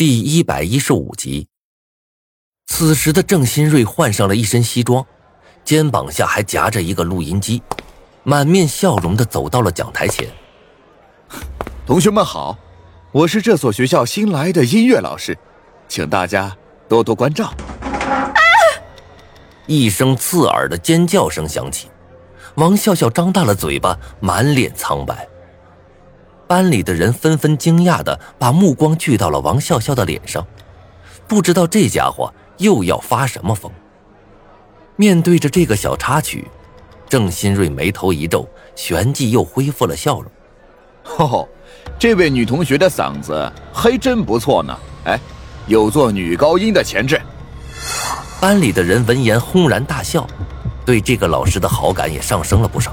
[0.00, 1.46] 第一百一十五集。
[2.68, 5.04] 此时的郑新瑞换上了一身西装，
[5.62, 7.62] 肩膀下还夹着一个录音机，
[8.22, 10.26] 满面笑容的走到了讲台前。
[11.84, 12.56] 同学们好，
[13.12, 15.36] 我是这所学校新来的音乐老师，
[15.86, 16.56] 请大家
[16.88, 17.52] 多多关照。
[19.66, 21.90] 一声刺耳的尖叫声响起，
[22.54, 25.28] 王笑笑张大了嘴巴，满脸苍白。
[26.50, 30.44] 班里的人纷纷惊讶的把目光聚到了王笑笑的脸上，
[31.28, 33.70] 不知道这家伙又要发什么疯。
[34.96, 36.48] 面对着这个小插曲，
[37.08, 40.32] 郑新瑞眉头一皱，旋即又恢复了笑容。
[41.24, 41.48] 哦，
[41.96, 45.20] 这位女同学的嗓子还真不错呢，哎，
[45.68, 47.22] 有做女高音的潜质。
[48.40, 50.26] 班里的人闻言轰然大笑，
[50.84, 52.92] 对这个老师的好感也上升了不少。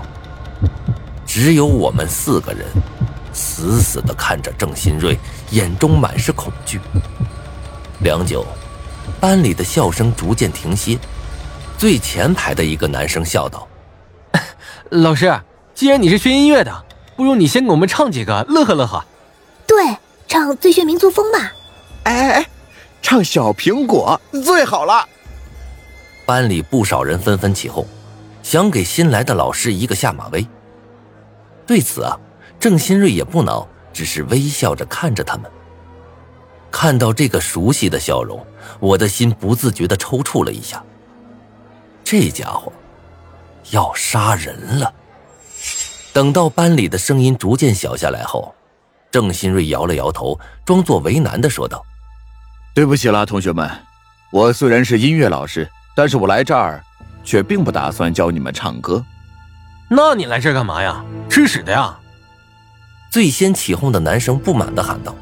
[1.26, 2.64] 只有我们四个人。
[3.38, 5.16] 死死地看着郑新瑞，
[5.52, 6.82] 眼中满是恐惧。
[8.00, 8.44] 良久，
[9.20, 10.98] 班里的笑声逐渐停歇。
[11.78, 13.68] 最前排的一个男生笑道
[14.90, 15.40] ：“老师，
[15.76, 19.06] 既然你是学音乐的，不如你先给我们唱几个，乐呵乐呵。
[19.68, 19.96] ”“对，
[20.28, 21.54] 唱《最炫民族风》吧。
[22.06, 22.46] ”“哎哎哎，
[23.04, 25.08] 唱《小苹果》最好了。”
[26.26, 27.86] 班里不少人纷纷起哄，
[28.42, 30.46] 想给新来的老师一个下马威。
[31.68, 32.18] 对此啊。
[32.60, 35.50] 郑新瑞也不恼，只是微笑着看着他们。
[36.72, 38.46] 看到这个熟悉的笑容，
[38.80, 40.84] 我的心不自觉地抽搐了一下。
[42.04, 42.72] 这家伙
[43.72, 44.94] 要杀人了！
[46.14, 48.54] 等到班里的声音逐渐小下来后，
[49.12, 51.84] 郑新瑞摇了摇头，装作为难的说道
[52.74, 53.70] ：“对不起啦，同学们，
[54.32, 56.84] 我虽然是音乐老师，但是我来这儿
[57.24, 59.04] 却并不打算教你们唱歌。
[59.90, 61.04] 那你来这儿干嘛呀？
[61.30, 61.98] 吃屎的呀！”
[63.10, 65.16] 最先起哄的男生不满地喊道：“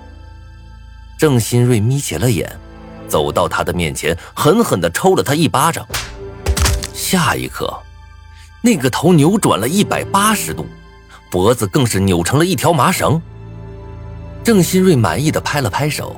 [1.17, 2.51] 郑新瑞眯起了眼，
[3.07, 5.85] 走到他的面前，狠狠地抽了他一巴掌。
[6.93, 7.71] 下一刻，
[8.61, 10.65] 那个头扭转了一百八十度，
[11.29, 13.21] 脖子更是扭成了一条麻绳。”
[14.43, 16.15] 郑新瑞满意的拍了拍手，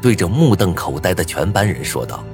[0.00, 2.24] 对着目瞪口呆的全班人说道：“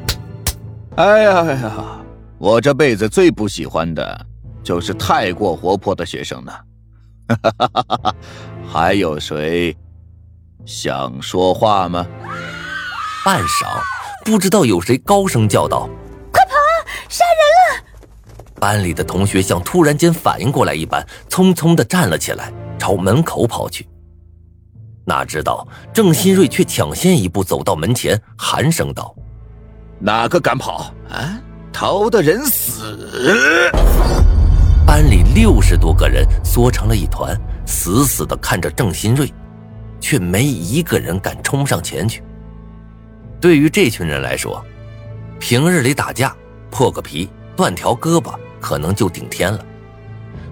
[0.97, 2.01] 哎呀哎呀，
[2.39, 4.27] 我这辈子最不喜欢的，
[4.63, 6.53] 就是太过活泼的学生呢。”
[8.69, 9.75] 还有谁
[10.65, 12.07] 想说话吗？
[13.25, 13.81] 半晌，
[14.25, 15.89] 不知道有谁高声叫道
[16.33, 16.75] ：“快跑啊！
[17.09, 17.85] 杀人了！”
[18.61, 23.89] 班里的同学像突然间反应过来一般，匆匆的站了起来，朝门口跑去。
[25.05, 29.15] 哪知道郑新瑞却抢先一步走到门前，寒声道
[29.99, 31.41] ：“哪个敢跑啊？
[31.73, 33.73] 逃的人死！”
[34.87, 39.31] 班里六十多个人缩成了一团，死死地看着郑新瑞，
[40.01, 42.23] 却没一个人敢冲上前去。
[43.41, 44.65] 对于这群人来说，
[45.39, 46.35] 平日里打架
[46.71, 49.65] 破个皮、断条胳膊可能就顶天了，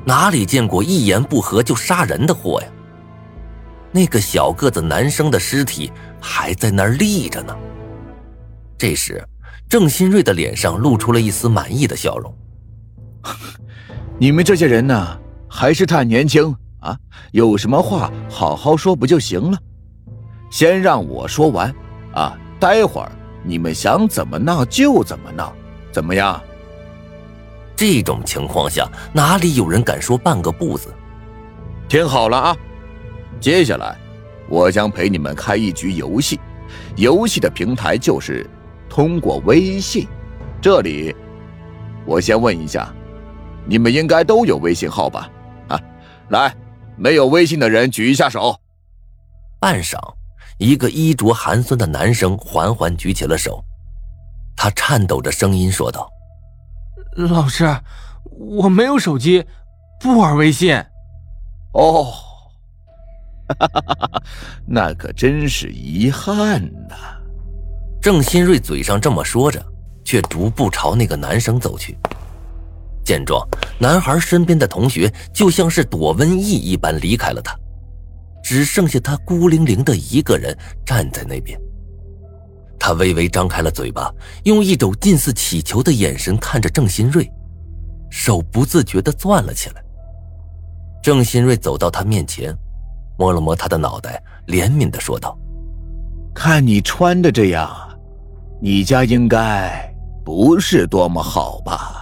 [0.05, 2.69] 哪里见过一言不合就杀人的货呀？
[3.91, 7.57] 那个小个子男生的尸体还在那儿立着呢。
[8.77, 9.25] 这时，
[9.69, 12.37] 郑新瑞的脸上露出了一丝满意的笑容。
[14.19, 16.55] 你们这些人呢，还是太年轻
[16.85, 16.99] 啊！
[17.33, 19.59] 有什么话好好说不就行了？
[20.51, 21.75] 先让我说完
[22.15, 22.39] 啊！
[22.61, 23.11] 待会儿
[23.43, 25.53] 你们想怎么闹就怎么闹，
[25.91, 26.41] 怎么样？
[27.75, 30.95] 这种情况下，哪里有人敢说半个不字？
[31.89, 32.57] 听好了啊！
[33.41, 33.97] 接下来，
[34.49, 36.39] 我将陪你们开一局游戏，
[36.97, 38.49] 游戏的平台就是
[38.89, 40.07] 通过微信。
[40.61, 41.15] 这里，
[42.07, 42.95] 我先问一下。
[43.67, 45.31] 你们应该都有微信号吧？
[45.69, 45.81] 啊，
[46.29, 46.55] 来，
[46.97, 48.59] 没有微信的人举一下手。
[49.61, 49.99] 半晌，
[50.59, 53.65] 一个衣着寒酸的男生缓缓举起了手，
[54.57, 56.09] 他颤抖着声音说道
[57.17, 57.65] ：“老师，
[58.39, 59.45] 我没有手机，
[60.01, 60.77] 不玩微信。”
[61.73, 62.13] 哦，
[63.59, 64.23] 哈哈哈
[64.67, 66.97] 那可真是遗憾呐。
[68.01, 69.65] 郑新瑞嘴上这么说着，
[70.05, 71.97] 却逐步朝那个男生走去。
[73.05, 73.47] 见状，
[73.79, 77.55] 男孩身边的同学就像是躲瘟疫一般离开了他，
[78.43, 81.61] 只剩下他孤零零的一个人站在那边。
[82.79, 84.13] 他微微张开了嘴巴，
[84.45, 87.31] 用一种近似乞求的眼神看着郑新瑞，
[88.11, 89.83] 手不自觉地攥了起来。
[91.03, 92.55] 郑新瑞走到他面前，
[93.19, 95.39] 摸了摸他的脑袋，怜悯地说道
[96.35, 97.71] ：“看你穿的这样，
[98.61, 101.94] 你家应该不是多么好吧？”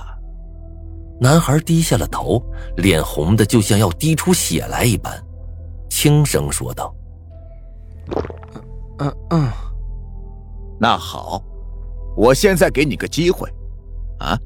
[1.22, 2.42] 男孩低下了头，
[2.78, 5.16] 脸红的就像要滴出血来一般，
[5.88, 6.92] 轻声说道
[8.98, 9.48] ：“嗯嗯，
[10.80, 11.40] 那好，
[12.16, 13.48] 我现在给你个机会，
[14.18, 14.36] 啊，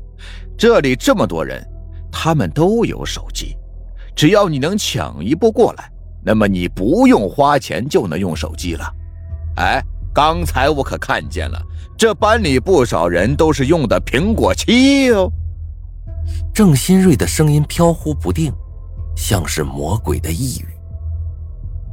[0.58, 1.66] 这里这么多人，
[2.12, 3.56] 他们都有手机，
[4.14, 5.90] 只要你能抢一部过来，
[6.22, 8.84] 那么你不用花钱就能用手机了。
[9.56, 9.82] 哎，
[10.12, 11.58] 刚才我可看见了，
[11.96, 15.32] 这班里不少人都是用的苹果七哦。
[16.52, 18.52] 郑新瑞的声音飘忽不定，
[19.16, 20.66] 像是魔鬼的呓语。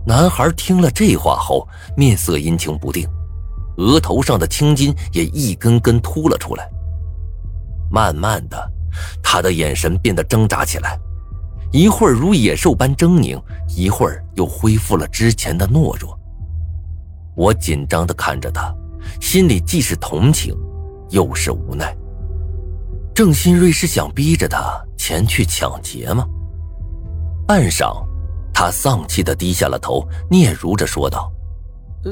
[0.06, 3.08] 男孩听了这话后，面色阴晴不定，
[3.78, 6.70] 额头上的青筋也一根根凸了出来。
[7.90, 8.72] 慢慢的，
[9.22, 11.00] 他的眼神变得挣扎起来，
[11.72, 13.42] 一会儿如野兽般狰狞，
[13.76, 16.20] 一会儿又恢复了之前的懦弱。
[17.36, 18.76] 我紧张的看着他，
[19.22, 20.56] 心里既是同情，
[21.10, 21.96] 又是无奈。
[23.14, 26.26] 郑新瑞是想逼着他前去抢劫吗？
[27.48, 28.04] 半晌，
[28.52, 31.32] 他丧气的低下了头，嗫嚅着说道
[32.06, 32.12] ：“呃，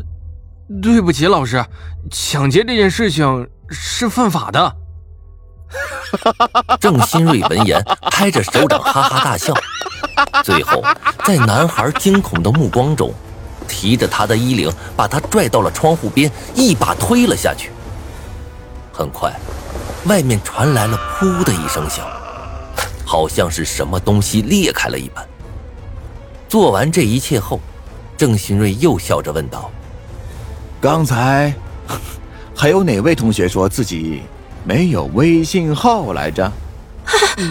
[0.80, 1.66] 对不起，老师，
[2.12, 4.76] 抢劫这件事情是犯法的。”
[6.80, 7.82] 郑新瑞闻言，
[8.12, 9.54] 拍着手掌哈哈大笑，
[10.44, 10.84] 最后
[11.26, 13.12] 在男孩惊恐的目光中，
[13.68, 17.72] 提着他的衣领，把他拽到了窗户边，一把推了下去。
[18.94, 19.34] 很快。
[20.06, 22.06] 外面传来了“噗”的一声响，
[23.06, 25.24] 好像是什么东西裂开了一般。
[26.50, 27.60] 做完这一切后，
[28.18, 29.70] 郑新瑞又笑着问道
[30.82, 31.54] ：“刚才
[32.56, 34.24] 还有哪位同学说自己
[34.64, 36.52] 没有微信号来着？”“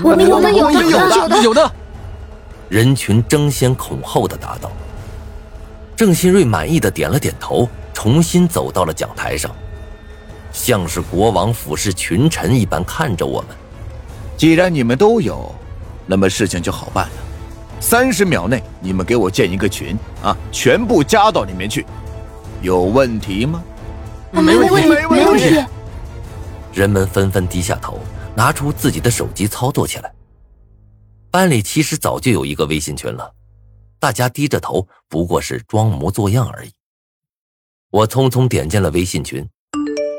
[0.02, 1.72] 我 们我们有的有的有的。”
[2.68, 4.70] 人群争先恐后的答道。
[5.96, 9.50] 郑新瑞满意的点了点头，重新走到了讲台上。
[10.52, 13.50] 像是国王俯视群臣一般看着我们。
[14.36, 15.54] 既然你们都有，
[16.06, 17.12] 那么事情就好办了。
[17.80, 21.86] 三十秒内，你们给我建一个群啊，全部加到里面去。
[22.62, 23.62] 有问题吗？
[24.32, 25.64] 没问题，没问题。
[26.72, 27.98] 人们纷纷低下头，
[28.34, 30.12] 拿出自己的手机操作起来。
[31.30, 33.32] 班里其实早就有一个微信群了，
[33.98, 36.70] 大家低着头，不过是装模作样而已。
[37.90, 39.48] 我匆匆点进了微信群。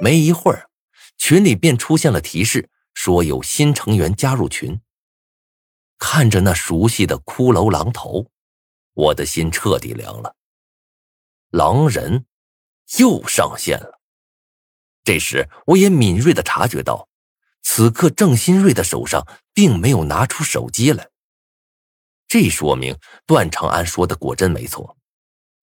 [0.01, 0.67] 没一会儿，
[1.15, 4.81] 群里便出现了提示，说有新成员加入群。
[5.99, 8.25] 看着那熟悉的骷髅狼头，
[8.93, 10.35] 我的心彻底凉了。
[11.51, 12.25] 狼人
[12.97, 14.01] 又上线了。
[15.03, 17.07] 这时，我也敏锐的察觉到，
[17.61, 21.11] 此刻郑新瑞的手上并没有拿出手机来。
[22.27, 22.97] 这说明
[23.27, 24.97] 段长安说的果真没错，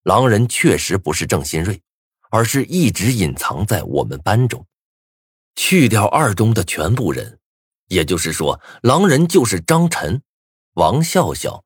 [0.03, 1.81] 狼人确实不是郑新瑞。
[2.29, 4.65] 而是一直隐藏在我们班中，
[5.55, 7.39] 去掉二中的全部人，
[7.87, 10.21] 也就是说，狼人就是张晨、
[10.73, 11.63] 王笑笑、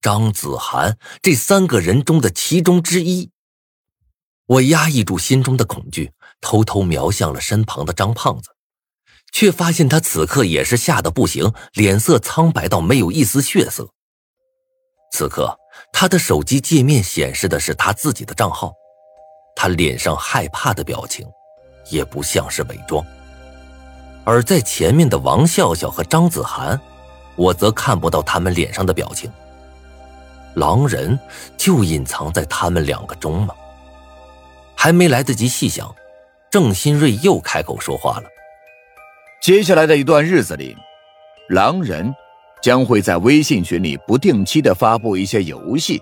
[0.00, 3.30] 张子涵这三个人中的其中之一。
[4.46, 8.50] 我压抑住心中的恐惧，偷偷瞄向了身旁的张胖子，
[9.32, 13.90] 却发现他此刻也是吓得不行，脸色苍白到没有一丝血色。
[15.12, 15.58] 此刻，
[15.92, 18.72] 他的手机界面显示的是他自己的账号。
[19.54, 21.26] 他脸上害怕的表情，
[21.90, 23.04] 也不像是伪装。
[24.24, 26.80] 而在前面的王笑笑和张子涵，
[27.36, 29.30] 我则看不到他们脸上的表情。
[30.54, 31.18] 狼人
[31.56, 33.54] 就隐藏在他们两个中吗？
[34.76, 35.94] 还没来得及细想，
[36.50, 38.24] 郑新瑞又开口说话了
[39.42, 40.76] ：“接下来的一段日子里，
[41.48, 42.14] 狼人
[42.62, 46.00] 将会在微信群里不定期的发布一些游戏。”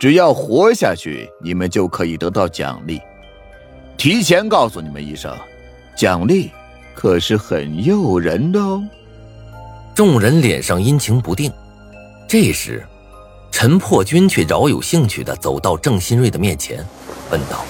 [0.00, 2.98] 只要活下去，你们就可以得到奖励。
[3.98, 5.36] 提前告诉你们一声，
[5.94, 6.50] 奖励
[6.94, 8.82] 可是很诱人的哦。
[9.94, 11.52] 众人脸上阴晴不定。
[12.26, 12.82] 这时，
[13.50, 16.82] 陈破军却饶有兴趣的走到郑新瑞的面前，
[17.30, 17.62] 问道：“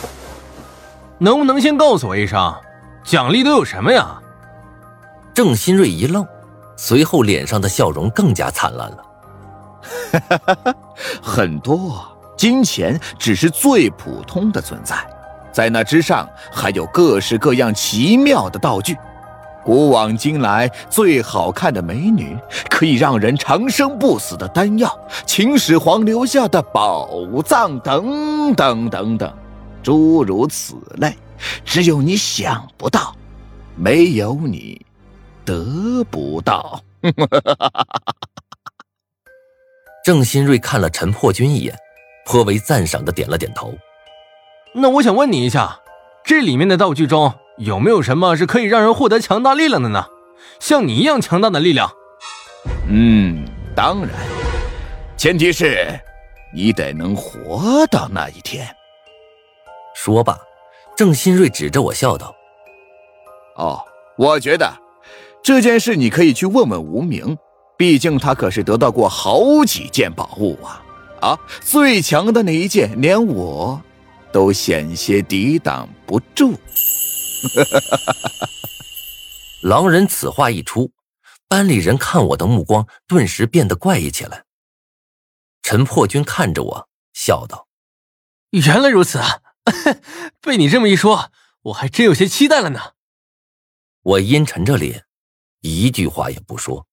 [1.18, 2.54] 能不能先告诉我一声，
[3.02, 4.22] 奖励都有什么呀？”
[5.34, 6.24] 郑新瑞一愣，
[6.76, 9.04] 随后脸上的笑容更加灿烂了。
[10.12, 10.74] 哈哈哈，
[11.20, 12.06] 很多。
[12.40, 14.96] 金钱只是最普通的存在，
[15.52, 18.96] 在那之上还有各式各样奇妙的道具，
[19.62, 22.34] 古往今来最好看的美女，
[22.70, 27.10] 可以让人长生不死的丹药，秦始皇留下的宝
[27.44, 29.30] 藏，等等等等，
[29.82, 31.14] 诸如此类，
[31.62, 33.14] 只有你想不到，
[33.76, 34.80] 没有你
[35.44, 36.80] 得不到。
[40.02, 41.78] 郑新瑞看了陈破军一眼。
[42.30, 43.74] 颇为赞赏的点了点头。
[44.72, 45.80] 那我想问你一下，
[46.24, 50.06] 这里面的道具中有没有什么是可以让人获得强大力量的呢？
[50.60, 51.90] 像你一样强大的力量？
[52.88, 53.44] 嗯，
[53.74, 54.10] 当然，
[55.16, 55.98] 前提是
[56.54, 58.64] 你得能活到那一天。
[59.96, 60.38] 说罢，
[60.96, 62.32] 郑新瑞指着我笑道
[63.58, 63.80] ：“哦，
[64.16, 64.72] 我觉得
[65.42, 67.36] 这件事你可以去问问无名，
[67.76, 70.80] 毕竟他可是得到过好几件宝物啊！
[71.20, 73.82] 啊，最强的那一剑，连我
[74.32, 76.54] 都险些抵挡不住。
[79.62, 80.92] ”狼人此话一出，
[81.46, 84.44] 班里人看我的目光顿时变得怪异起来。
[85.62, 87.68] 陈破军看着我，笑道
[88.50, 89.42] ：“原来如此啊，
[90.40, 91.30] 被你这么一说，
[91.62, 92.80] 我还真有些期待了呢。”
[94.02, 95.04] 我阴沉着脸，
[95.60, 96.86] 一句话也不说。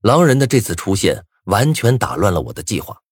[0.00, 3.02] 狼人的这次出现完全打乱了我的计划。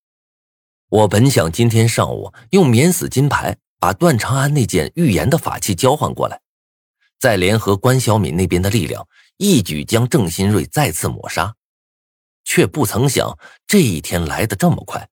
[0.91, 6.41] 我本想今天上午用免死金牌把段长安那件预言的法器交换过来。
[7.19, 11.55] 再联合关小敏那边的力量，一举将郑新瑞再次抹杀，
[12.45, 15.07] 却不曾想这一天来的这么快。